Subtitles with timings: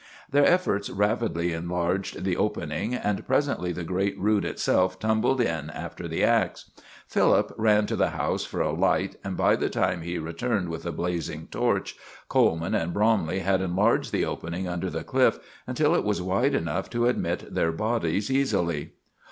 [0.31, 6.07] Their efforts rapidly enlarged the opening, and presently the great root itself tumbled in after
[6.07, 6.71] the ax.
[7.07, 10.87] Philip ran to the house for a light, and by the time he returned with
[10.87, 11.95] a blazing torch,
[12.29, 15.37] Coleman and Bromley had enlarged the opening under the cliff
[15.67, 18.93] until it was wide enough to admit their bodies easily.